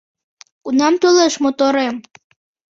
[0.63, 1.95] Кунам толеш моторем?